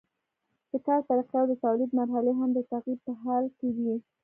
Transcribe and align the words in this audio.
د 0.71 0.71
کار 0.85 0.99
طریقې 1.07 1.35
او 1.41 1.47
د 1.51 1.53
تولید 1.63 1.89
مرحلې 1.99 2.33
هم 2.39 2.49
د 2.53 2.59
تغییر 2.71 2.99
په 3.05 3.11
حال 3.21 3.45
کې 3.57 3.67
وي. 3.77 3.95